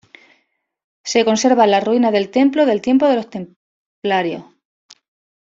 [1.05, 4.45] Se conserva las ruinas del castillo del tiempo de los templarios.